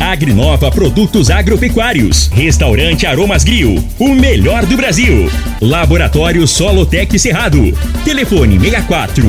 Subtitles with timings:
[0.00, 2.28] Agrinova Produtos Agropecuários.
[2.32, 5.30] Restaurante Aromas Grill, o melhor do Brasil.
[5.60, 7.76] Laboratório Solotec Cerrado.
[8.02, 9.26] Telefone 64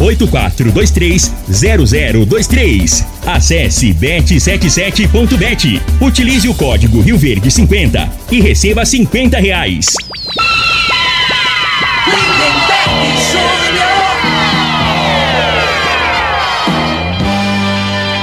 [0.00, 3.06] 8423 0023.
[3.26, 5.80] Acesse bet77.bet.
[6.00, 9.86] Utilize o código Rio Verde 50 e receba 50 reais.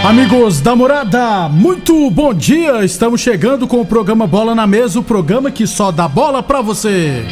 [0.09, 2.83] Amigos da morada, muito bom dia!
[2.83, 6.63] Estamos chegando com o programa Bola na Mesa o programa que só dá bola pra
[6.63, 7.23] você.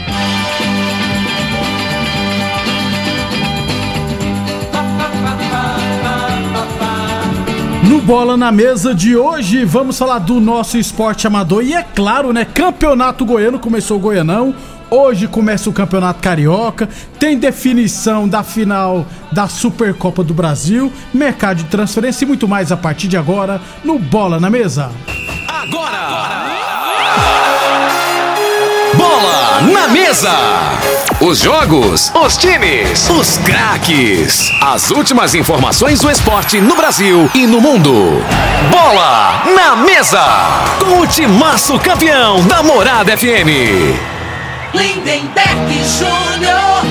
[7.89, 12.31] No Bola na Mesa de hoje, vamos falar do nosso esporte amador e é claro,
[12.31, 12.45] né?
[12.45, 14.53] Campeonato Goiano começou o Goianão.
[14.89, 16.87] Hoje começa o Campeonato Carioca,
[17.19, 22.77] tem definição da final da Supercopa do Brasil, mercado de transferência e muito mais a
[22.77, 24.89] partir de agora no Bola na Mesa.
[25.45, 26.47] Agora!
[28.95, 30.31] Bola na Mesa!
[31.19, 34.49] Os jogos, os times, os craques.
[34.61, 38.23] As últimas informações do esporte no Brasil e no mundo.
[38.71, 40.23] Bola na Mesa!
[40.79, 44.16] Com o timaço campeão da Morada FM.
[44.77, 46.83] Lindenberg Júnior.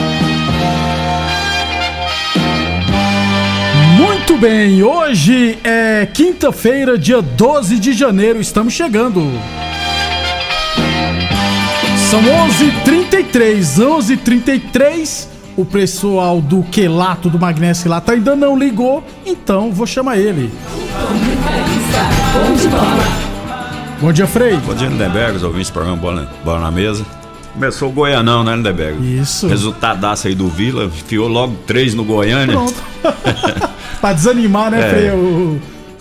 [3.96, 9.22] Muito bem, hoje é quinta-feira, dia 12 de janeiro, estamos chegando.
[12.10, 15.28] São 11h33, 11h33.
[15.56, 20.52] O pessoal do Quelato, do Magnésio Quelato ainda não ligou, então vou chamar ele.
[24.00, 24.56] Bom dia, Frei.
[24.58, 27.06] Bom dia, Lindenberg, os ouvintes do programa Bola, Bola na Mesa.
[27.56, 29.18] Começou o Goianão, né, Lindenberg?
[29.20, 29.46] Isso.
[29.48, 32.54] Resultadaço aí do Vila, enfiou logo três no Goiânia.
[32.54, 32.82] Pronto.
[33.98, 34.90] pra desanimar, né, É.
[34.90, 35.58] Frei, o-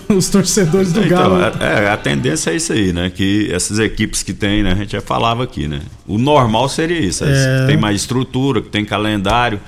[0.09, 1.37] os torcedores do Galo.
[1.47, 3.09] Então, é, a tendência é isso aí, né?
[3.09, 4.73] Que essas equipes que tem, né?
[4.73, 5.79] A gente já falava aqui, né?
[6.05, 7.23] O normal seria isso.
[7.23, 7.61] É.
[7.61, 9.59] que Tem mais estrutura, que tem calendário,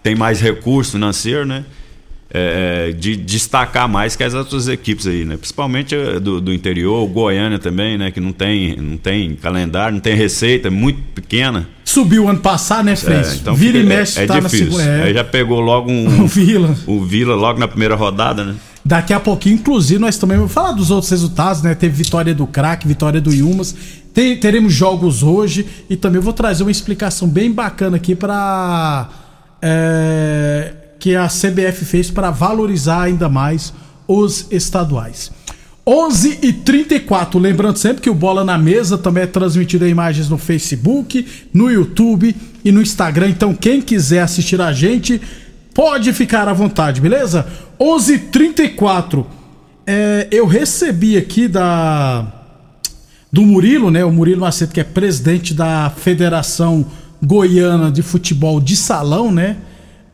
[0.00, 1.64] tem mais recurso financeiro, né?
[2.34, 5.36] É, de destacar mais que as outras equipes aí, né?
[5.36, 8.10] Principalmente eh, do, do interior, o Goiânia também, né?
[8.10, 11.68] Que não tem, não tem calendário, não tem receita, é muito pequena.
[11.84, 13.18] Subiu ano passado, né, Frei?
[13.18, 14.64] É, então Vira e mexe, é, é tá difícil.
[14.68, 15.02] na segunda.
[15.04, 15.14] Aí É.
[15.14, 16.74] já pegou logo O um, Vila.
[16.86, 18.54] o Vila logo na primeira rodada, né?
[18.82, 21.74] Daqui a pouquinho, inclusive, nós também vamos falar dos outros resultados, né?
[21.74, 23.76] Teve vitória do Crack, vitória do Yumas.
[24.14, 29.08] Tem- teremos jogos hoje e também vou trazer uma explicação bem bacana aqui para
[31.02, 33.74] que a CBF fez para valorizar ainda mais
[34.06, 35.32] os estaduais.
[35.84, 40.28] 11 e 34 lembrando sempre que o Bola na Mesa também é transmitido em imagens
[40.28, 43.30] no Facebook, no YouTube e no Instagram.
[43.30, 45.20] Então, quem quiser assistir a gente,
[45.74, 47.48] pode ficar à vontade, beleza?
[47.80, 49.26] 11 e 34
[49.84, 52.32] é, eu recebi aqui da
[53.32, 54.04] do Murilo, né?
[54.04, 56.86] O Murilo Macedo, que é presidente da Federação
[57.20, 59.56] Goiana de Futebol de Salão, né?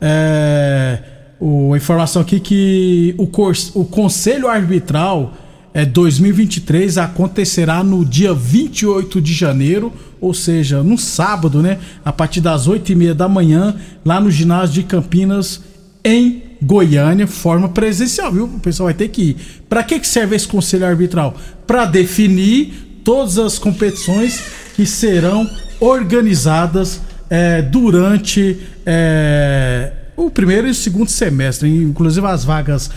[0.01, 0.99] É,
[1.39, 3.29] o, a informação aqui que o,
[3.75, 5.33] o Conselho Arbitral
[5.73, 11.77] é 2023 acontecerá no dia 28 de janeiro, ou seja, no sábado, né?
[12.03, 15.61] A partir das 8 e meia da manhã, lá no ginásio de Campinas,
[16.03, 18.45] em Goiânia, forma presencial, viu?
[18.45, 19.37] O pessoal vai ter que ir.
[19.69, 21.35] Para que, que serve esse conselho arbitral?
[21.67, 24.41] Para definir todas as competições
[24.75, 25.49] que serão
[25.79, 32.89] organizadas eh, durante eh, o primeiro e o segundo semestre, inclusive as vagas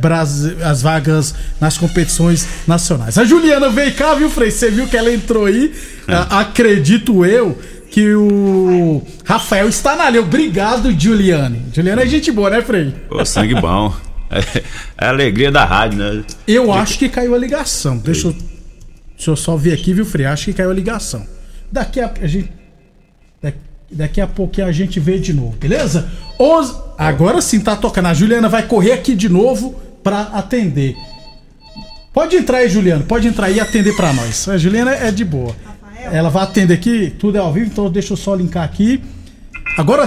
[0.00, 3.18] brasi- as vagas nas competições nacionais.
[3.18, 4.50] A Juliana veio cá, viu, Frei?
[4.52, 5.74] Você viu que ela entrou aí?
[6.06, 7.58] Ah, acredito eu
[7.90, 10.22] que o Rafael está na linha.
[10.22, 11.60] Obrigado, Juliane.
[11.72, 12.94] Juliana é gente boa, né, Frei?
[13.10, 13.92] Ô, sangue bom.
[14.30, 14.38] É,
[14.98, 16.24] é a alegria da rádio, né?
[16.46, 17.98] Eu acho que caiu a ligação.
[17.98, 18.36] Deixa eu,
[19.16, 20.26] deixa eu só ver aqui, viu, Frei?
[20.26, 21.26] Acho que caiu a ligação.
[21.70, 22.50] Daqui a, a gente.
[23.94, 26.08] Daqui, daqui a pouquinho a gente vê de novo, beleza?
[26.38, 28.06] Onze- agora sim tá tocando.
[28.06, 30.96] A Juliana vai correr aqui de novo pra atender.
[32.12, 33.04] Pode entrar aí, Juliana.
[33.04, 34.48] Pode entrar aí e atender pra nós.
[34.48, 35.54] A Juliana é de boa.
[36.12, 39.02] Ela vai atender aqui, tudo é ao vivo, então deixa eu só linkar aqui.
[39.78, 40.04] Agora.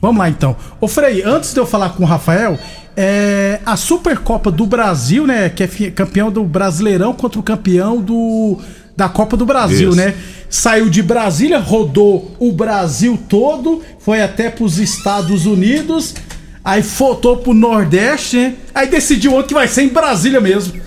[0.00, 0.56] Vamos lá então.
[0.80, 2.58] Ô Frei, antes de eu falar com o Rafael,
[2.96, 5.48] é, a Supercopa do Brasil, né?
[5.50, 8.58] Que é campeão do Brasileirão contra o campeão do,
[9.00, 9.96] da Copa do Brasil, Isso.
[9.96, 10.14] né?
[10.50, 16.14] Saiu de Brasília, rodou o Brasil todo, foi até pros Estados Unidos,
[16.62, 18.54] aí voltou pro Nordeste, né?
[18.74, 20.78] Aí decidiu ontem que vai ser em Brasília mesmo.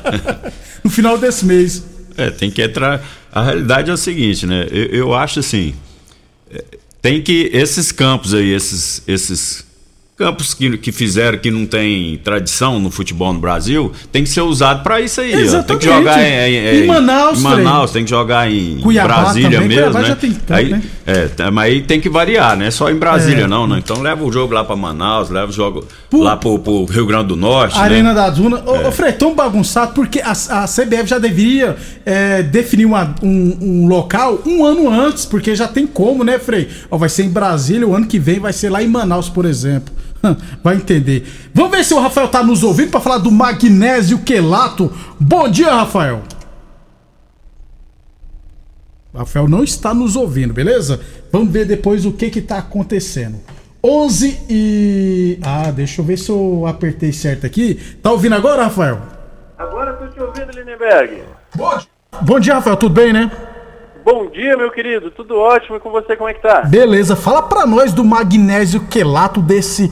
[0.82, 1.84] no final desse mês.
[2.16, 3.04] É, tem que entrar.
[3.30, 4.66] A realidade é o seguinte, né?
[4.70, 5.74] Eu, eu acho assim.
[6.50, 6.64] É,
[7.02, 7.50] tem que.
[7.52, 9.62] Esses campos aí, esses, esses
[10.22, 14.42] campos que, que fizeram que não tem tradição no futebol no Brasil, tem que ser
[14.42, 15.32] usado para isso aí.
[15.48, 15.62] Ó.
[15.62, 19.60] Tem que jogar em, em, em Manaus, em Manaus tem que jogar em Cuiabá Brasília
[19.60, 19.68] também.
[19.68, 20.14] mesmo, Cuiabá né?
[20.14, 20.82] Tem aí, né?
[21.04, 22.70] É, mas aí tem que variar, né?
[22.70, 23.48] Só em Brasília é.
[23.48, 23.78] não, né?
[23.78, 26.22] Então leva o jogo lá para Manaus, leva o jogo Por...
[26.22, 27.82] lá pro, pro Rio Grande do Norte, né?
[27.82, 28.14] Arena né?
[28.14, 28.62] da Duna.
[28.64, 28.86] Ô, é.
[28.86, 31.76] ô Frei, tão bagunçado porque a, a CBF já deveria
[32.06, 36.68] é, definir uma, um, um, local um ano antes, porque já tem como, né, Frei?
[36.88, 39.44] Ó, vai ser em Brasília, o ano que vem vai ser lá em Manaus, por
[39.44, 39.92] exemplo.
[40.62, 41.26] Vai entender.
[41.54, 44.92] Vamos ver se o Rafael tá nos ouvindo para falar do magnésio quelato.
[45.18, 46.22] Bom dia, Rafael.
[49.14, 51.00] Rafael não está nos ouvindo, beleza?
[51.30, 53.38] Vamos ver depois o que que tá acontecendo.
[53.84, 55.38] 11 e.
[55.42, 57.74] Ah, deixa eu ver se eu apertei certo aqui.
[58.02, 59.00] Tá ouvindo agora, Rafael?
[59.58, 61.22] Agora tô te ouvindo, Lindenberg.
[61.54, 61.78] Bom,
[62.20, 62.76] Bom dia, Rafael.
[62.76, 63.30] Tudo bem, né?
[64.04, 65.10] Bom dia, meu querido.
[65.10, 65.76] Tudo ótimo.
[65.76, 66.62] E com você, como é que tá?
[66.62, 67.16] Beleza.
[67.16, 69.90] Fala pra nós do magnésio quelato desse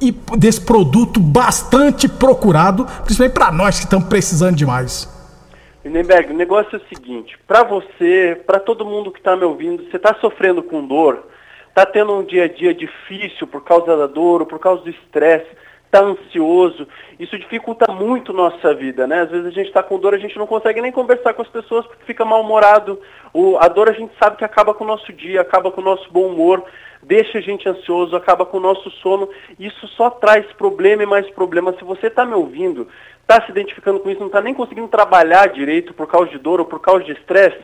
[0.00, 5.08] e desse produto bastante procurado, principalmente para nós que estamos precisando demais.
[5.84, 9.88] Lindenberg, o negócio é o seguinte, para você, para todo mundo que está me ouvindo,
[9.88, 11.28] você está sofrendo com dor,
[11.68, 14.90] está tendo um dia a dia difícil por causa da dor ou por causa do
[14.90, 15.46] estresse,
[15.86, 16.86] está ansioso,
[17.18, 19.22] isso dificulta muito nossa vida, né?
[19.22, 21.48] Às vezes a gente está com dor, a gente não consegue nem conversar com as
[21.48, 23.00] pessoas porque fica mal-humorado.
[23.60, 26.10] A dor a gente sabe que acaba com o nosso dia, acaba com o nosso
[26.12, 26.64] bom humor,
[27.02, 29.28] deixa a gente ansioso, acaba com o nosso sono.
[29.58, 31.72] Isso só traz problema e mais problema.
[31.78, 32.88] Se você está me ouvindo,
[33.22, 36.60] está se identificando com isso, não está nem conseguindo trabalhar direito por causa de dor
[36.60, 37.62] ou por causa de estresse,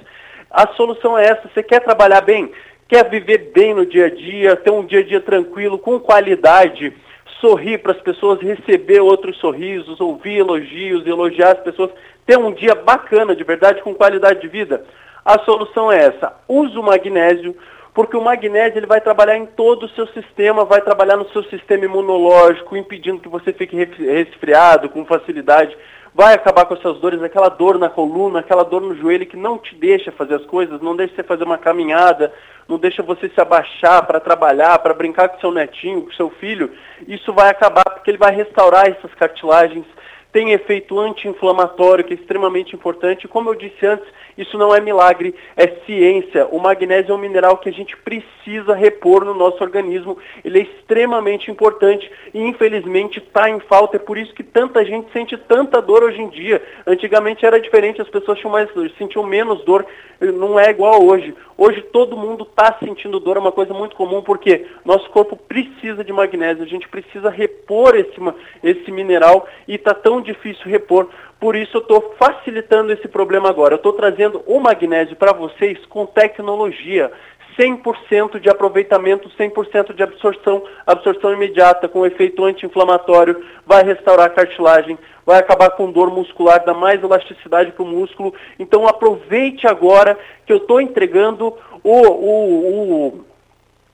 [0.50, 1.50] a solução é essa.
[1.52, 2.52] Você quer trabalhar bem?
[2.86, 6.94] Quer viver bem no dia a dia, ter um dia a dia tranquilo, com qualidade,
[7.42, 11.90] sorrir para as pessoas, receber outros sorrisos, ouvir elogios, elogiar as pessoas,
[12.24, 14.84] ter um dia bacana, de verdade, com qualidade de vida?
[15.24, 16.32] A solução é essa.
[16.48, 17.56] Use o magnésio,
[17.92, 21.42] porque o magnésio ele vai trabalhar em todo o seu sistema, vai trabalhar no seu
[21.44, 25.76] sistema imunológico, impedindo que você fique resfriado com facilidade,
[26.14, 29.58] vai acabar com essas dores, aquela dor na coluna, aquela dor no joelho que não
[29.58, 32.32] te deixa fazer as coisas, não deixa você fazer uma caminhada,
[32.68, 36.70] não deixa você se abaixar para trabalhar, para brincar com seu netinho, com seu filho.
[37.08, 39.86] Isso vai acabar porque ele vai restaurar essas cartilagens,
[40.32, 43.28] tem efeito anti-inflamatório, que é extremamente importante.
[43.28, 44.06] Como eu disse antes,
[44.36, 46.46] isso não é milagre, é ciência.
[46.46, 50.16] O magnésio é um mineral que a gente precisa repor no nosso organismo.
[50.42, 53.96] Ele é extremamente importante e infelizmente está em falta.
[53.96, 56.62] É por isso que tanta gente sente tanta dor hoje em dia.
[56.86, 59.84] Antigamente era diferente, as pessoas tinham mais, sentiam menos dor.
[60.18, 61.34] Não é igual hoje.
[61.58, 66.02] Hoje todo mundo está sentindo dor, é uma coisa muito comum, porque nosso corpo precisa
[66.02, 68.16] de magnésio, a gente precisa repor esse,
[68.62, 71.08] esse mineral e está tão difícil repor.
[71.40, 73.74] Por isso eu estou facilitando esse problema agora.
[73.74, 77.10] Eu estou trazendo o magnésio para vocês com tecnologia.
[77.58, 84.98] 100% de aproveitamento, 100% de absorção, absorção imediata, com efeito anti-inflamatório, vai restaurar a cartilagem,
[85.24, 88.34] vai acabar com dor muscular, dá mais elasticidade para o músculo.
[88.58, 93.24] Então aproveite agora que eu estou entregando o, o,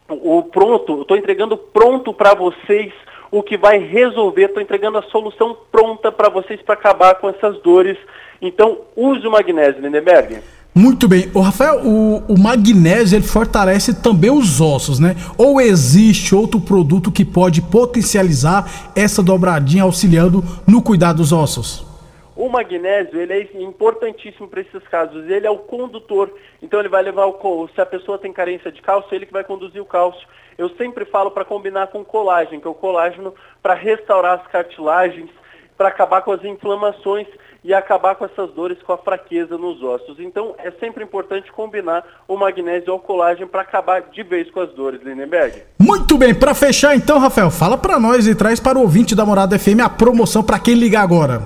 [0.08, 2.92] o, o pronto, estou entregando pronto para vocês
[3.30, 7.60] o que vai resolver, estou entregando a solução pronta para vocês para acabar com essas
[7.62, 7.98] dores.
[8.40, 10.40] Então, use o magnésio, Lindenberg.
[10.74, 11.28] Muito bem.
[11.34, 15.16] O Rafael, o, o, magnésio ele fortalece também os ossos, né?
[15.36, 21.84] Ou existe outro produto que pode potencializar essa dobradinha auxiliando no cuidado dos ossos?
[22.36, 25.28] O magnésio ele é importantíssimo para esses casos.
[25.28, 26.30] Ele é o condutor.
[26.62, 29.42] Então ele vai levar o se a pessoa tem carência de cálcio, ele que vai
[29.42, 30.28] conduzir o cálcio.
[30.58, 35.30] Eu sempre falo para combinar com colágeno, que é o colágeno para restaurar as cartilagens,
[35.76, 37.28] para acabar com as inflamações
[37.62, 40.18] e acabar com essas dores, com a fraqueza nos ossos.
[40.18, 44.70] Então é sempre importante combinar o magnésio ao colágeno para acabar de vez com as
[44.70, 45.62] dores, Lindenberg.
[45.78, 49.24] Muito bem, para fechar então, Rafael, fala para nós e traz para o ouvinte da
[49.24, 51.40] Morada FM a promoção para quem ligar agora.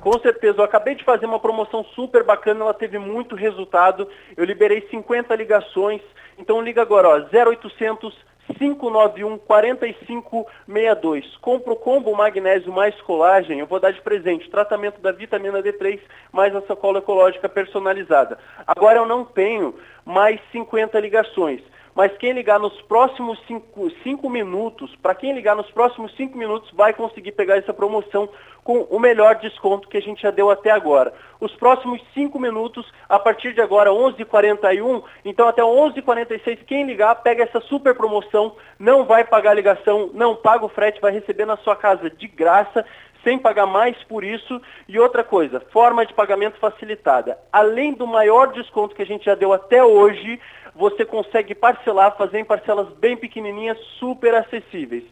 [0.00, 4.06] Com certeza, eu acabei de fazer uma promoção super bacana, ela teve muito resultado.
[4.36, 6.00] Eu liberei 50 ligações.
[6.38, 7.18] Então liga agora, ó,
[7.50, 11.36] 0800 591 4562.
[11.36, 16.00] Compro combo magnésio mais colagem, eu vou dar de presente tratamento da vitamina D3
[16.32, 18.38] mais a sacola ecológica personalizada.
[18.66, 21.60] Agora eu não tenho mais 50 ligações.
[21.94, 26.92] Mas quem ligar nos próximos 5 minutos, para quem ligar nos próximos 5 minutos, vai
[26.92, 28.28] conseguir pegar essa promoção
[28.64, 31.12] com o melhor desconto que a gente já deu até agora.
[31.40, 37.42] Os próximos 5 minutos, a partir de agora, 11h41, então até 11h46, quem ligar, pega
[37.42, 41.74] essa super promoção, não vai pagar ligação, não paga o frete, vai receber na sua
[41.74, 42.84] casa de graça,
[43.24, 44.60] sem pagar mais por isso.
[44.88, 47.38] E outra coisa, forma de pagamento facilitada.
[47.52, 50.40] Além do maior desconto que a gente já deu até hoje,
[50.74, 55.04] você consegue parcelar, fazer em parcelas bem pequenininhas, super acessíveis.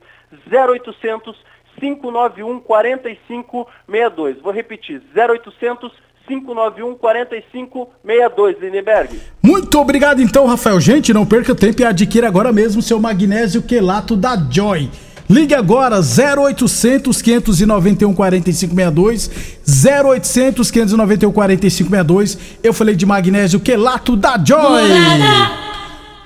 [0.50, 1.36] 0800
[1.78, 4.40] 591 4562.
[4.40, 5.92] Vou repetir, 0800
[6.26, 9.20] 591 4562, Lindenberg.
[9.42, 10.80] Muito obrigado então, Rafael.
[10.80, 14.88] Gente, não perca tempo e adquira agora mesmo seu magnésio quelato da Joy.
[15.30, 19.30] Ligue agora 0800 591 4562
[19.64, 22.38] 0800 591 4562.
[22.60, 24.82] Eu falei de magnésio quelato da Joy.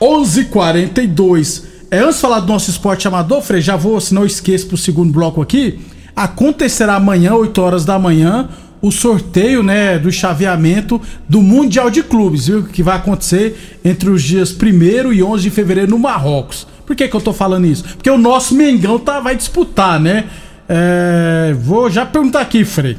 [0.00, 1.64] 11:42.
[1.90, 4.78] É, antes de falar do nosso esporte amador, Frei, já vou, se não esqueço pro
[4.78, 5.80] segundo bloco aqui.
[6.16, 8.48] Acontecerá amanhã, 8 horas da manhã,
[8.80, 12.62] o sorteio, né, do chaveamento do Mundial de Clubes, viu?
[12.62, 16.66] Que vai acontecer entre os dias 1 e 11 de fevereiro no Marrocos.
[16.86, 17.84] Por que, que eu tô falando isso?
[17.84, 20.24] Porque o nosso Mengão tá, vai disputar, né?
[20.68, 22.96] É, vou já perguntar aqui, Frei.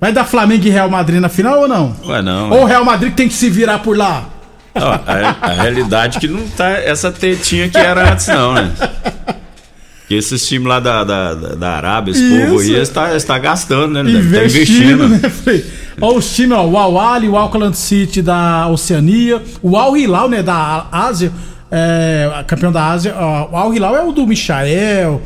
[0.00, 1.96] Vai dar Flamengo e Real Madrid na final ou não?
[2.06, 2.50] Ué, não.
[2.50, 4.28] Ou o Real Madrid tem que se virar por lá?
[4.74, 8.72] Não, a, a, realidade é que não tá essa tetinha que era antes, não, né?
[10.06, 12.46] Que esses times lá da, da, da Arábia, esse Isso.
[12.46, 14.10] povo aí, está, está gastando, né?
[14.10, 15.08] Investindo, tá investindo.
[15.08, 15.62] né?
[16.00, 20.86] Olha os times, ó, o Al-Ali, o Auckland City da Oceania, o Al-Hilal, né, da
[20.92, 21.32] Ásia,
[21.70, 23.14] é, campeão da Ásia.
[23.16, 25.20] O Al Hilal é o do Michael,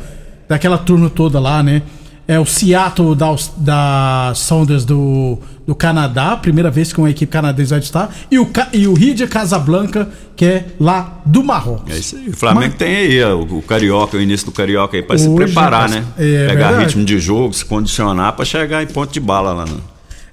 [0.47, 1.81] daquela turma toda lá, né?
[2.25, 7.71] É o Seattle da, da Saunders do, do Canadá, primeira vez que uma equipe canadense
[7.71, 8.15] vai estar.
[8.31, 11.93] E o, e o Rio de Casablanca, que é lá do Marrocos.
[11.93, 12.29] É isso aí.
[12.29, 15.29] O Flamengo Mas, tem aí ó, o Carioca, o início do Carioca aí, para se
[15.29, 16.05] preparar, né?
[16.17, 16.85] É, Pegar verdade.
[16.85, 19.81] ritmo de jogo, se condicionar para chegar em ponto de bala lá no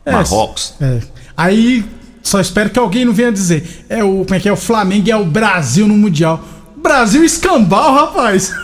[0.06, 0.74] é, Marrocos.
[0.80, 1.00] É.
[1.36, 1.84] Aí
[2.22, 3.84] só espero que alguém não venha dizer.
[3.88, 4.52] É o, como é que é?
[4.52, 6.44] O Flamengo e é o Brasil no Mundial.
[6.76, 8.54] Brasil escambau, rapaz.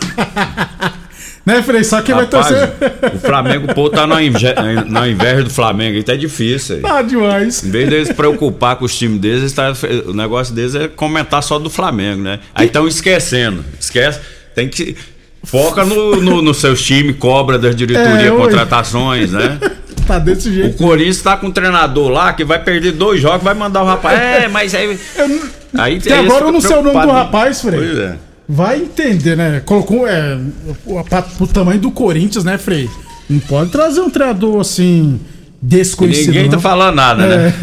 [1.45, 1.83] né, Frei?
[1.83, 3.15] Só quem rapaz, vai torcer.
[3.15, 5.97] O Flamengo, pô, tá na, inveja do Flamengo.
[5.97, 6.77] Aí é difícil.
[6.77, 6.81] Aí.
[6.81, 7.63] Tá demais.
[7.63, 9.73] Em vez deles se preocupar com os times deles, tá,
[10.07, 12.39] o negócio deles é comentar só do Flamengo, né?
[12.53, 13.63] Aí estão esquecendo.
[13.79, 14.19] Esquece.
[14.55, 14.95] Tem que.
[15.43, 19.59] Foca no, no, no seus times, cobra das diretorias, é, contratações, né?
[20.07, 20.83] tá desse jeito.
[20.83, 23.85] O Corinthians tá com um treinador lá que vai perder dois jogos, vai mandar o
[23.85, 24.19] rapaz.
[24.19, 24.97] É, mas aí.
[25.15, 25.41] Eu,
[25.77, 27.79] aí até agora eu não sei o nome do rapaz, Frei.
[27.79, 28.15] Pois é.
[28.49, 29.61] Vai entender, né?
[29.65, 30.37] Colocou é,
[30.85, 31.03] o,
[31.39, 32.89] o tamanho do Corinthians, né, Frei?
[33.29, 35.19] Não pode trazer um treinador assim
[35.67, 36.27] desconhecido.
[36.27, 37.53] ninguém tá falando nada, né?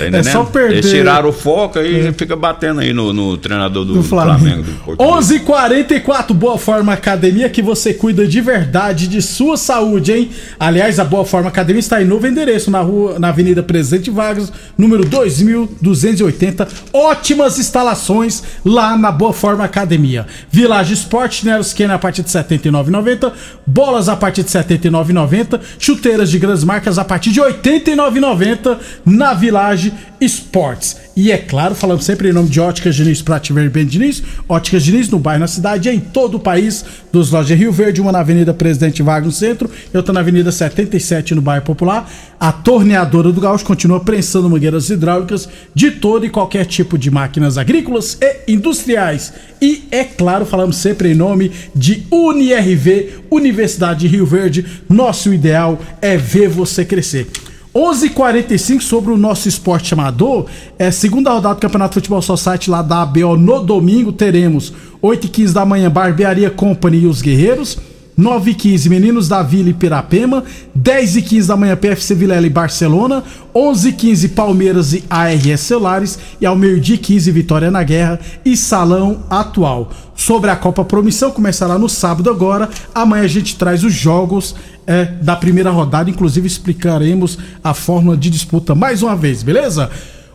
[0.00, 0.10] é.
[0.10, 0.78] Tá é só perder.
[0.78, 2.12] Eles tiraram o foco e é.
[2.12, 4.64] fica batendo aí no, no treinador do, do Flamengo.
[4.64, 10.30] Flamengo 11:44 Boa Forma Academia que você cuida de verdade de sua saúde, hein?
[10.58, 14.52] Aliás, a Boa Forma Academia está em novo endereço na rua, na Avenida Presidente Vargas,
[14.76, 16.66] número 2280.
[16.92, 20.26] Ótimas instalações lá na Boa Forma Academia.
[20.50, 23.32] Village Sport, Nero Scanner a partir de 79,90,
[23.64, 29.92] bolas a partir de 79,90, chuteiras de grandes marcas a partir de 89,90 na Village
[30.20, 30.96] Esportes.
[31.14, 34.82] E é claro, falamos sempre em nome de Óticas Diniz, Prate Verde Ben Diniz, Óticas
[34.82, 38.20] Diniz no bairro, na cidade em todo o país, dos lojas Rio Verde, uma na
[38.20, 42.10] Avenida Presidente Vargas no centro e outra na Avenida 77 no bairro Popular.
[42.40, 47.58] A torneadora do Gaúcho continua prensando mangueiras hidráulicas de todo e qualquer tipo de máquinas
[47.58, 49.34] agrícolas e industriais.
[49.60, 54.64] E é claro, falamos sempre em nome de UniRV, Universidade de Rio Verde.
[54.88, 57.26] Nosso ideal é ver você crescer.
[57.74, 60.46] 11:45 sobre o nosso esporte amador.
[60.78, 64.12] É segunda rodada do Campeonato Futebol Society lá da ABO no domingo.
[64.12, 67.78] Teremos 8h15 da manhã Barbearia Company e os Guerreiros.
[68.14, 72.46] 9 e 15 Meninos da Vila e Pirapema, 10 e 15 da manhã PFC Vilela
[72.46, 73.24] e Barcelona,
[73.54, 78.54] 11 e 15 Palmeiras e ARS Celulares e ao meio-dia 15 Vitória na Guerra e
[78.54, 79.90] Salão Atual.
[80.14, 84.54] Sobre a Copa Promissão, começará no sábado agora, amanhã a gente traz os jogos
[84.86, 89.90] é, da primeira rodada, inclusive explicaremos a fórmula de disputa mais uma vez, beleza?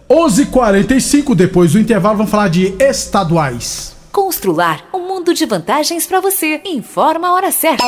[0.09, 3.95] 11:45 depois do intervalo vamos falar de estaduais.
[4.11, 6.61] Constrular um mundo de vantagens para você.
[6.65, 7.85] Informa a hora certa.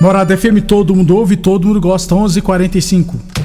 [0.00, 2.14] Morada FM, todo mundo ouve, todo mundo gosta.
[2.14, 3.31] 11:45.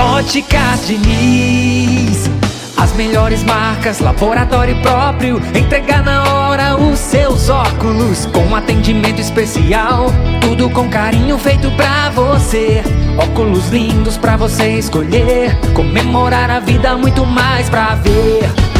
[0.00, 2.30] Óticas Diniz.
[2.76, 8.24] As melhores marcas, laboratório próprio Entregar na hora os seus óculos.
[8.26, 10.06] Com atendimento especial
[10.40, 12.82] Tudo com carinho feito pra você.
[13.18, 15.54] Óculos lindos pra você escolher.
[15.74, 18.79] Comemorar a vida, muito mais pra ver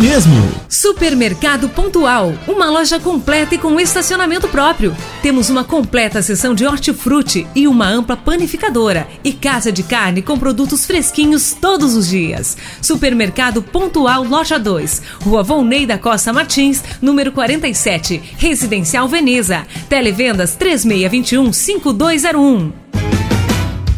[0.00, 0.34] mesmo.
[0.68, 4.96] Supermercado Pontual, uma loja completa e com estacionamento próprio.
[5.22, 10.38] Temos uma completa seção de hortifruti e uma ampla panificadora e casa de carne com
[10.38, 12.56] produtos fresquinhos todos os dias.
[12.80, 19.66] Supermercado Pontual Loja 2, Rua Volney da Costa Martins, número 47, Residencial Veneza.
[19.88, 22.72] Televendas 3621 5201.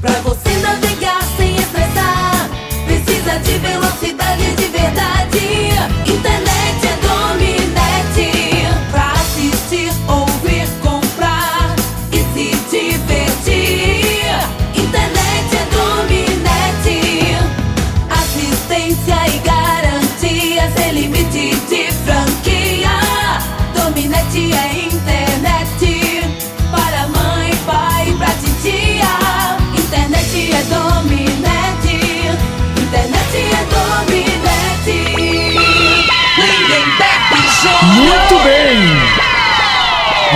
[0.01, 2.51] Pra você navegar sem estressar,
[2.87, 3.82] precisa de velocidade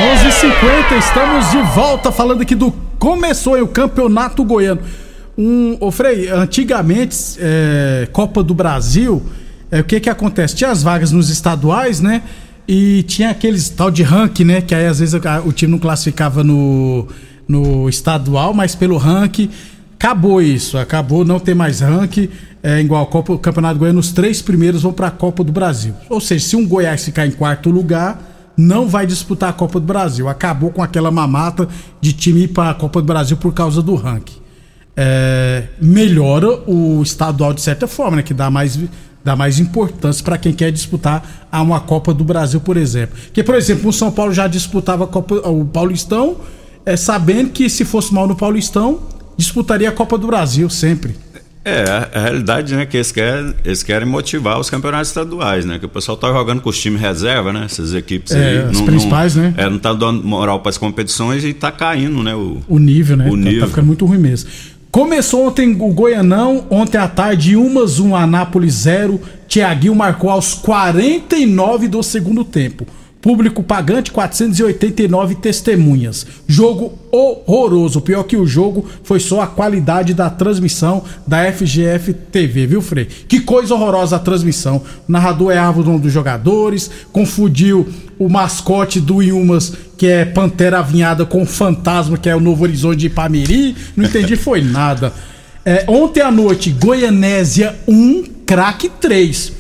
[0.07, 2.73] 11h50, estamos de volta falando aqui do.
[2.97, 4.81] Começou aí o Campeonato Goiano.
[5.37, 9.21] Um, ô Frei, antigamente, é, Copa do Brasil,
[9.69, 10.55] é, o que que acontece?
[10.55, 12.23] Tinha as vagas nos estaduais, né?
[12.69, 14.61] E tinha aqueles tal de ranking, né?
[14.61, 17.09] Que aí às vezes o time não classificava no,
[17.49, 19.51] no estadual, mas pelo ranking.
[19.99, 22.29] Acabou isso, acabou, não tem mais ranking.
[22.63, 25.95] É igual Copa, o Campeonato Goiano, os três primeiros vão para a Copa do Brasil.
[26.09, 29.87] Ou seja, se um Goiás ficar em quarto lugar, não vai disputar a Copa do
[29.87, 30.29] Brasil.
[30.29, 31.69] Acabou com aquela mamata
[32.01, 34.41] de time ir para a Copa do Brasil por causa do ranking.
[34.97, 38.23] É, melhora o estadual de certa forma, né?
[38.23, 38.79] Que dá mais,
[39.23, 43.17] dá mais importância para quem quer disputar a uma Copa do Brasil, por exemplo.
[43.33, 46.39] Que, por exemplo, o São Paulo já disputava Copa, o Paulistão,
[46.87, 49.01] é, sabendo que se fosse mal no Paulistão,
[49.37, 51.26] disputaria a Copa do Brasil sempre.
[51.67, 55.79] É, a, a realidade, né, que eles querem, eles querem motivar os campeonatos estaduais, né?
[55.81, 57.65] Que o pessoal tá jogando com os times reserva, né?
[57.65, 58.59] Essas equipes É, aí.
[58.71, 59.53] as principais, né?
[59.57, 62.37] É, não tá dando moral para as competições e tá caindo, né?
[62.37, 63.27] O, O nível, né?
[63.27, 63.61] O Tá- nível.
[63.63, 64.49] Tá, ficando muito ruim mesmo.
[64.93, 69.21] Começou ontem o Goianão, ontem à tarde, Umas 1, Anápolis 0.
[69.49, 72.87] Tiaguinho marcou aos 49 do segundo tempo.
[73.27, 76.25] Público pagante, 489 testemunhas.
[76.47, 78.01] Jogo horroroso.
[78.01, 83.07] Pior que o jogo foi só a qualidade da transmissão da FGF TV, viu, Frei?
[83.07, 84.81] Que coisa horrorosa a transmissão.
[85.09, 90.79] O narrador errava o nome dos jogadores, confundiu o mascote do Yumas, que é Pantera
[90.79, 93.75] Avinhada, com o Fantasma, que é o Novo Horizonte de Ipameri.
[93.97, 95.13] Não entendi, foi nada.
[95.65, 99.53] É, ontem à noite, Goianésia 1, craque 3.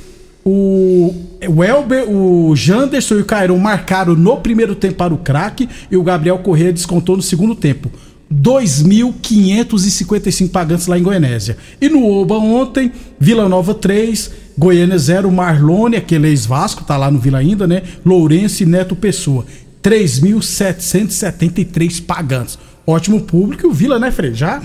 [0.44, 5.68] O, o Elber, o Janderson e o Cairon marcaram no primeiro tempo para o craque
[5.90, 7.90] e o Gabriel Corrêa descontou no segundo tempo.
[8.32, 11.58] 2.555 pagantes lá em Goianésia.
[11.80, 17.18] E no Oba ontem, Vila Nova 3, Goiânia 0, Marlone, aquele ex-Vasco, tá lá no
[17.18, 17.82] Vila ainda, né?
[18.04, 19.44] Lourenço e Neto Pessoa.
[19.82, 22.58] 3.773 pagantes.
[22.86, 23.66] Ótimo público.
[23.66, 24.34] E o Vila, né, Frei?
[24.34, 24.62] Já,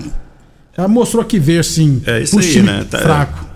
[0.76, 2.02] já mostrou que veio assim.
[2.06, 2.84] É isso aí, né?
[2.90, 3.46] Tá- fraco.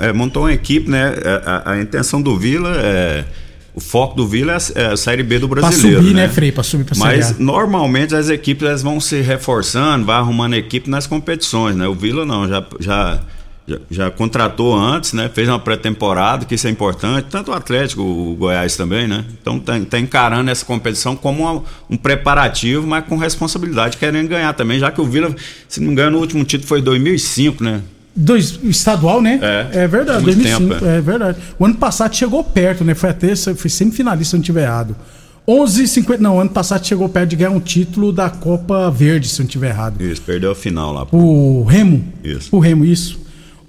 [0.00, 1.14] é- é, montou uma equipe, né?
[1.44, 3.24] A, a- a intenção do Vila é.
[3.76, 6.00] O foco do Vila é a, é a Série B do Pra brasileiro.
[6.00, 6.52] subir, né, Frei?
[6.52, 11.08] Pra subir pra Mas normalmente as equipes elas vão se reforçando, vai arrumando equipe nas
[11.08, 11.88] competições, né?
[11.88, 13.20] O Vila não, já, já,
[13.66, 15.30] já, já contratou antes, né?
[15.32, 17.26] Fez uma pré-temporada, que isso é importante.
[17.30, 19.24] Tanto o Atlético, o Goiás também, né?
[19.40, 24.52] Então tá, tá encarando essa competição como uma- um preparativo, mas com responsabilidade, querendo ganhar
[24.52, 25.34] também, já que o Vila,
[25.68, 27.80] se não me engano, o último título foi em 2005, né?
[28.16, 29.40] Dois, estadual, né?
[29.72, 29.88] É.
[29.88, 30.74] verdade, Muito 2005.
[30.74, 31.00] tempo, é.
[31.00, 31.38] verdade.
[31.58, 32.94] O ano passado chegou perto, né?
[32.94, 34.94] Foi até foi semifinalista, se não tiver errado.
[35.48, 36.18] 11,50.
[36.20, 39.70] Não, ano passado chegou perto de ganhar um título da Copa Verde, se não tiver
[39.70, 40.00] errado.
[40.00, 41.06] Isso, perdeu a final lá.
[41.12, 42.04] O Remo.
[42.22, 42.48] Isso.
[42.52, 43.18] O Remo, isso.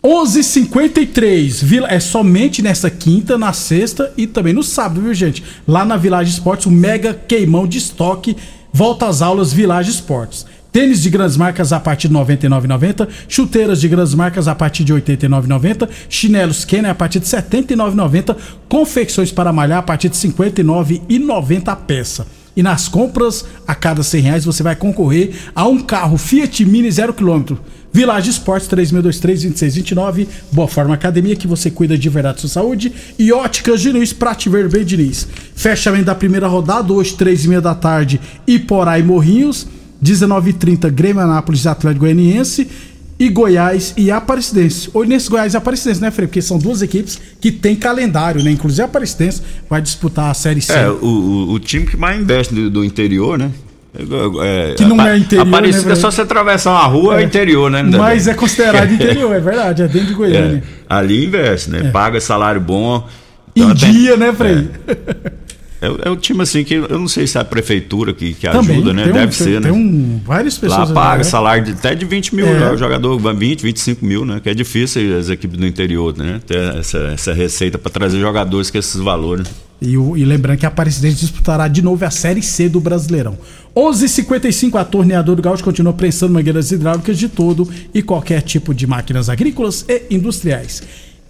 [0.06, 5.44] 11:53 Vila é somente nessa quinta, na sexta e também no sábado, viu, gente?
[5.68, 8.38] Lá na Village Esportes, o mega queimão de estoque
[8.72, 10.46] volta às aulas Village Esportes.
[10.72, 14.84] Tênis de grandes marcas a partir de R$ 99,90, chuteiras de grandes marcas a partir
[14.84, 18.36] de R$ 89,90, chinelos Kenner a partir de R$ 79,90,
[18.70, 22.28] confecções para malhar a partir de R$ 59,90 a peça.
[22.56, 26.90] E nas compras, a cada 100 reais você vai concorrer a um carro Fiat Mini
[26.90, 27.56] 0 km.
[27.92, 30.28] Village Esportes 3623-2629.
[30.52, 32.94] Boa Forma Academia, que você cuida de verdade da sua saúde.
[33.18, 35.28] E Óticas Diniz, pra te ver bem, Diniz.
[35.56, 39.68] Fechamento da primeira rodada, hoje, 3 e meia da tarde, Iporá e Morrinhos.
[40.04, 42.68] 19h30, Grêmio Anápolis Atlético Goianiense.
[43.18, 44.90] E Goiás e Aparecidense.
[45.08, 46.28] Nesse Goiás e Aparecidense, né, Frei?
[46.28, 48.52] Porque são duas equipes que têm calendário, né?
[48.52, 50.74] Inclusive a Aparecidense vai disputar a Série C.
[50.74, 53.52] É, o, o, time que mais investe do, do interior, né?
[53.98, 57.26] É, Que não é interior, Aparecida né, é só você atravessar uma rua, é, É.
[57.26, 57.82] interior, né?
[57.84, 60.62] Mas é considerado interior, é verdade, é dentro de Goiânia.
[60.62, 61.84] É, ali investe, né?
[61.86, 61.92] É.
[61.92, 63.08] Paga salário bom.
[63.56, 64.70] Em Então, tem- dia, né, Frei?
[65.82, 68.48] É, é um time assim que eu não sei se é a prefeitura que, que
[68.50, 69.04] Também, ajuda, né?
[69.04, 69.70] tem um- Deve tem- ser, né?
[69.70, 71.24] tem um- várias pessoas Lá paga né?
[71.24, 72.60] salário de, até de 20 mil, É.
[72.60, 72.72] né?
[72.72, 74.40] o jogador vai 20, 25 mil, né?
[74.42, 76.40] Que é difícil as equipes do interior, né?
[76.48, 79.48] Ter essa, essa receita para trazer jogadores com esses valores.
[79.82, 83.38] E, o- e lembrando que a Aparecidense disputará de novo a Série C do Brasileirão.
[83.76, 88.88] 11:55 a torneadora do Gaúcho continua prensando mangueiras hidráulicas de todo e qualquer tipo de
[88.88, 90.82] máquinas agrícolas e industriais.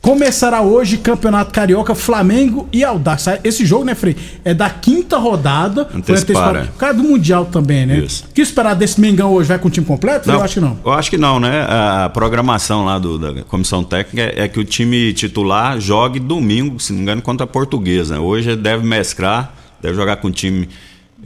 [0.06, 3.26] Começará hoje Campeonato Carioca, Flamengo e Audax.
[3.44, 4.16] Esse jogo, né, Frei?
[4.44, 5.86] É da quinta rodada.
[5.86, 6.58] Foi Antecipar, antecipado.
[6.60, 6.62] é.
[6.76, 7.98] O cara do Mundial também, né?
[7.98, 8.24] Isso.
[8.30, 9.50] O que esperar desse Mengão hoje?
[9.50, 10.30] Vai com o time completo?
[10.30, 10.78] Eu acho que não.
[10.86, 11.66] Eu acho que não, né?
[11.68, 16.80] A programação lá do- da comissão técnica é, é que o time titular jogue domingo,
[16.80, 18.20] se não me engano, contra a portuguesa.
[18.20, 20.70] Hoje deve mesclar, deve jogar com o time.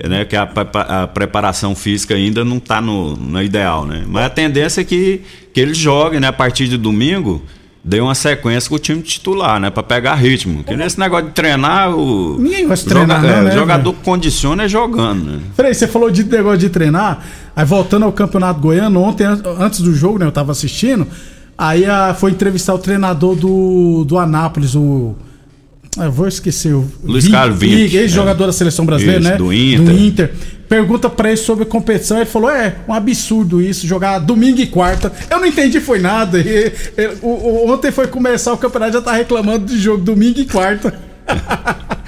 [0.07, 4.05] Né, que a, prepa- a preparação física ainda não está no, no ideal, né?
[4.07, 5.19] Mas a tendência é que,
[5.53, 7.43] que eles joguem né, a partir de domingo
[7.83, 9.69] dê uma sequência com o time titular, né?
[9.69, 10.57] Pra pegar ritmo.
[10.57, 12.37] Porque nesse negócio de treinar, o.
[12.39, 15.39] Ninguém gosta de treinar, joga- não, é, né, o jogador que condiciona é jogando, né?
[15.55, 17.23] Peraí, você falou de negócio de treinar.
[17.55, 20.25] Aí voltando ao Campeonato Goiano, ontem, an- antes do jogo, né?
[20.25, 21.07] Eu tava assistindo.
[21.57, 25.15] Aí ah, foi entrevistar o treinador do, do Anápolis, o.
[25.97, 26.73] ah, Eu vou esquecer.
[26.73, 28.47] O Luiz Carlos Vinck, Ex-jogador é.
[28.47, 29.37] da seleção brasileira, Isso, né?
[29.37, 30.31] do Inter.
[30.67, 32.17] Pergunta pra ele sobre competição.
[32.17, 35.11] Ele falou: é, um absurdo isso, jogar domingo e quarta.
[35.29, 36.39] Eu não entendi, foi nada.
[36.39, 40.45] E- e- o- ontem foi começar o campeonato, já tá reclamando de jogo domingo e
[40.45, 40.93] quarta.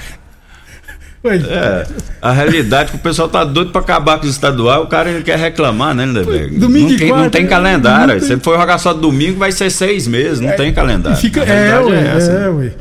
[1.23, 1.85] É,
[2.19, 5.07] a realidade é que o pessoal tá doido pra acabar com o estadual, o cara
[5.11, 6.57] ele quer reclamar, né, Lindeberg?
[6.57, 8.13] Domingo não e tem, quarta, não tem calendário.
[8.13, 11.19] Não tem- Se ele for jogar só domingo, vai ser seis meses, não tem calendário.
[11.19, 12.49] Fica, é, realidade ué, é essa, é, né?
[12.49, 12.71] ué.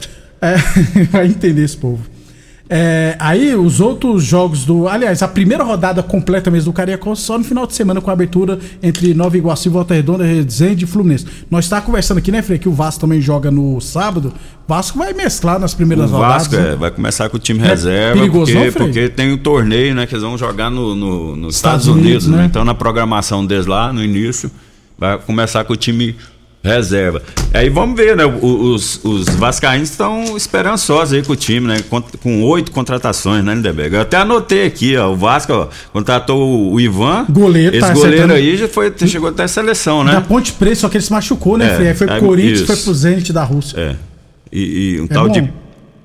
[0.42, 0.56] É,
[1.10, 2.00] vai entender esse povo.
[2.72, 4.86] É, aí, os outros jogos do.
[4.86, 8.12] Aliás, a primeira rodada completa mesmo do Cariacó só no final de semana com a
[8.12, 11.26] abertura entre Nova Iguaçu, Volta Redonda, Resende e Fluminense.
[11.50, 14.32] Nós tá conversando aqui, né, Frei, que o Vasco também joga no sábado.
[14.68, 16.74] Vasco vai mesclar nas primeiras O Vasco rodadas.
[16.74, 18.86] é, vai começar com o time É reserva, perigoso não, porque, Frei?
[18.86, 22.06] porque tem um torneio, né, que eles vão jogar no, no- nos Estados Estados, Unidos,
[22.06, 22.36] Unidos, né?
[22.38, 22.44] né?
[22.46, 24.48] Então na programação deles lá, no início,
[24.96, 26.14] vai começar com o time
[26.62, 27.22] reserva.
[27.54, 28.24] Aí vamos ver, né?
[28.24, 31.80] Os, os vascaínos estão esperançosos aí com o time, né?
[31.88, 33.94] Com, com oito contratações, né, Lindeberg?
[33.94, 35.10] Eu até anotei aqui, ó.
[35.10, 37.24] O Vasco ó, contratou o, Ivan.
[37.30, 40.12] Goleiro, Esse tá goleiro aí já foi, chegou até a seleção, né?
[40.12, 41.94] Da Ponte Preta, só que ele se machucou, né, É, Frei?
[41.94, 42.66] Foi pro Corinthians, isso.
[42.66, 43.80] foi pro Zenit da Rússia.
[43.80, 43.96] É.
[44.52, 45.32] E, e um É tal bom.
[45.32, 45.50] de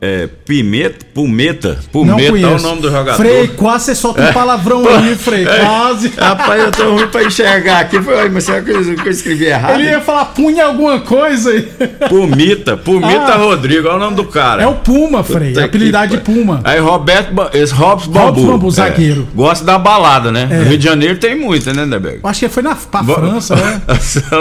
[0.05, 1.69] é, Pimeta, Pumeta.
[1.69, 3.17] Não Pumeta é o nome do jogador.
[3.17, 4.31] Frei, quase você solta um É.
[4.31, 5.45] palavrão aí, Frei.
[5.45, 6.11] Quase.
[6.17, 7.97] Rapaz, eu tô ruim pra enxergar aqui.
[8.31, 9.79] Mas será que eu, que eu escrevi errado?
[9.79, 11.61] Ele ia falar punha alguma coisa aí.
[12.09, 13.37] Pumita, Pumita Ah.
[13.37, 14.61] Rodrigo, olha o nome do cara.
[14.63, 15.49] É o Puma, Frei.
[15.53, 16.61] Puta Apelidade de Puma.
[16.63, 18.25] Aí Roberto, esse Robson Bambu.
[18.41, 19.27] Robson Bambu, É, zagueiro.
[19.33, 20.47] Gosta da balada, né?
[20.51, 20.55] É.
[20.59, 22.19] No Rio de Janeiro tem muita, né, Neberg?
[22.23, 23.81] Acho que foi na, pra França, né?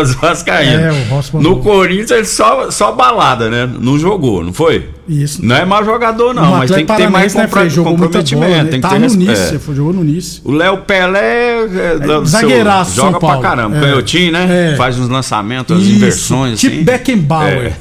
[0.00, 0.82] Os vascaínos.
[0.84, 1.60] É, o Robson no.
[1.60, 3.68] Corinthians ele só, só balada, né?
[3.80, 4.88] Não jogou, não foi?
[5.06, 5.44] Isso.
[5.44, 7.68] Não é mau jogador, não, No mas tem que ter mais né, compra-?
[7.68, 8.50] Jogou comprometimento.
[8.50, 8.70] bola, né?
[8.70, 9.74] Tem que Tá ter no Nice, é.
[9.74, 10.40] jogou no Nice.
[10.44, 13.40] O Léo Pelé é, do- zagueiraço, seu- São joga Paulo.
[13.40, 13.76] pra caramba.
[13.76, 13.80] É.
[13.80, 14.72] Canhotinho, né?
[14.72, 14.76] É.
[14.76, 16.58] Faz uns lançamentos, as inversões.
[16.60, 16.84] tipo assim.
[16.84, 17.72] Beckenbauer.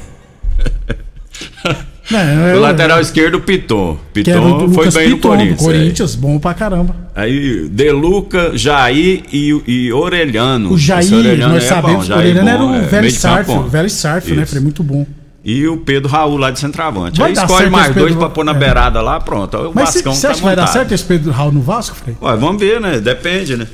[2.12, 2.14] É,
[2.50, 3.96] é, o é, lateral esquerdo, Piton.
[4.12, 4.32] Piton
[4.72, 5.58] foi Lucas bem no Piton, Corinthians.
[5.58, 6.94] do Corinthians, bom pra caramba.
[7.16, 7.22] é.
[7.22, 10.72] Aí, Deluca, Jair e, e Orelhano.
[10.72, 12.86] O Jair, Orelhano nós é sabemos bom, que o Jair Orelhano bom, era o é,
[12.88, 14.44] velho Sarf, o velho Sarf, né?
[14.44, 15.06] Foi muito bom.
[15.44, 17.18] E o Pedro Raul lá de centroavante.
[17.20, 18.54] Vai Aí escolhe mais esse dois Pedro- pra pôr na é.
[18.54, 19.56] beirada lá, pronto.
[19.58, 21.94] O Mas Vascão você tá acha que vai dar certo esse Pedro Raul no Vasco,
[21.96, 22.16] Frei?
[22.22, 22.98] Ué, vamos ver, né?
[22.98, 23.66] Depende, né?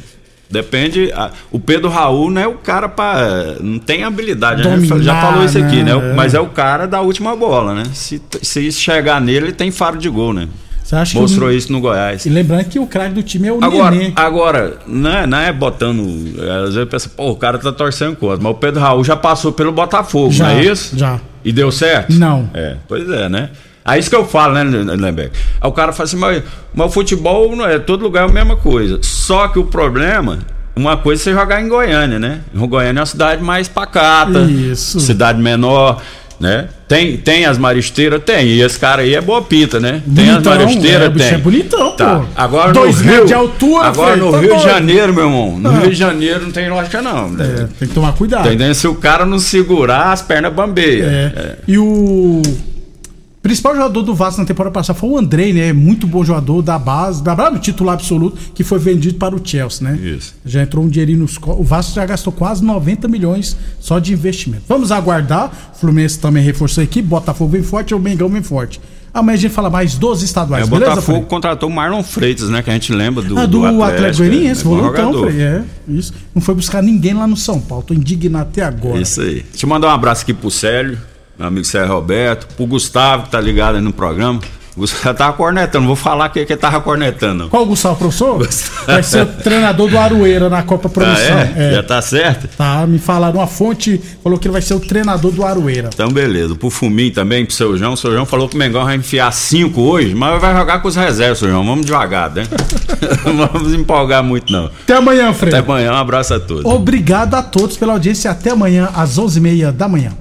[0.51, 1.13] Depende.
[1.15, 3.55] a- o Pedro Raul não é o cara pra.
[3.61, 4.71] Não tem habilidade, né?
[4.75, 5.95] Dominar, Já falou isso aqui, né?
[5.95, 6.13] né?
[6.17, 7.85] Mas é o cara da última bola, né?
[7.95, 10.49] Se, se chegar nele, ele tem faro de gol, né?
[10.83, 12.27] Você acha Mostrou isso no Goiás.
[12.27, 14.13] E lembrando que o craque do time é o Agora, Nenê.
[14.17, 16.01] agora não, é, não é botando.
[16.67, 18.39] Às vezes pensa, pô, o cara tá torcendo contra.
[18.43, 20.99] Mas o Pedro Raul já passou pelo Botafogo, Já, não é isso?
[20.99, 21.21] já.
[21.45, 22.13] E deu certo?
[22.15, 22.51] Não.
[22.55, 23.51] É, pois é, né?
[23.85, 25.33] Aí isso que eu falo, né, Lemberg?
[25.61, 26.43] Aí o cara fala assim, mas,
[26.75, 28.99] mas o futebol não é, todo lugar é a mesma coisa.
[29.03, 30.39] Só que o problema,
[30.77, 32.41] uma coisa é você jogar em Goiânia, né?
[32.55, 35.01] Goiânia é uma cidade mais pacata, Isso.
[35.01, 36.01] cidade menor,
[36.41, 36.69] né?
[36.89, 38.21] Tem, tem as maristeiras?
[38.25, 38.47] Tem.
[38.47, 40.03] E esse cara aí é boa pinta, né?
[40.15, 41.09] tem as Bonitão, maristeiras?
[41.09, 41.35] é, tem.
[41.35, 42.19] é bonitão, tá.
[42.21, 42.25] pô.
[42.35, 45.59] Agora Dois no Rio, de altura, Agora no tá Rio de Janeiro, meu irmão.
[45.59, 45.79] No Ah.
[45.81, 47.29] Rio de Janeiro não tem lógica não.
[47.31, 47.45] né?
[47.45, 48.49] É, tem que tomar cuidado.
[48.49, 48.75] Entendeu?
[48.75, 51.09] Se o cara não segurar, as pernas bambeiam.
[51.09, 51.57] É.
[51.69, 52.41] E o
[53.43, 55.73] principal jogador do Vasco na temporada passada foi o Andrei, né?
[55.73, 59.89] Muito bom jogador da base, da base, titular absoluto, que foi vendido para o Chelsea,
[59.89, 59.97] né?
[59.97, 60.35] Isso.
[60.45, 61.39] Já entrou um dinheirinho nos.
[61.43, 64.65] O Vasco já gastou quase 90 milhões só de investimento.
[64.69, 65.51] Vamos aguardar.
[65.75, 68.81] O Fluminense também reforçou a equipe, Botafogo vem forte, o Mengão vem forte.
[69.13, 70.69] Amanhã a gente fala mais dos estaduais, É, o?
[70.69, 71.23] Botafogo Frei?
[71.23, 72.63] contratou o Marlon Freitas, né?
[72.63, 75.25] Que a gente lembra do, ah, do, Atlético Goianiense, é, bom volantão.
[75.25, 75.43] Frei.
[75.43, 76.15] É, isso.
[76.33, 77.85] Não foi buscar ninguém lá no São Paulo.
[77.85, 79.01] Tô indignado até agora.
[79.01, 79.45] Isso aí.
[79.51, 80.97] Deixa eu mandar um abraço aqui pro Célio,
[81.41, 84.41] meu amigo Célio Roberto, pro Gustavo, que tá ligado aí no programa.
[84.77, 87.49] O Gustavo tava cornetando, vou falar que que ele tava cornetando, não.
[87.49, 88.47] Qual o Gustavo, professor?
[88.87, 91.37] Vai ser o treinador do Aroeira na Copa Promissão.
[91.39, 91.75] Ah, é?
[91.75, 92.49] Já tá certo?
[92.57, 95.91] Tá, me falaram, uma fonte falou que ele vai ser o treinador do Aroeira.
[95.93, 96.55] Então, beleza.
[96.55, 97.95] Pro Fumim também, pro seu João.
[97.95, 100.89] O seu João falou que o Mengão vai enfiar cinco hoje, mas vai jogar com
[100.89, 101.65] os reservas, seu João.
[101.65, 102.47] Vamos devagar, né?
[103.25, 104.67] não vamos empolgar muito, não.
[104.67, 105.57] Até amanhã, Fred.
[105.57, 106.65] Até amanhã, um abraço a todos.
[106.67, 108.31] Obrigado a todos pela audiência.
[108.31, 110.13] Até amanhã, às 11h30 da manhã.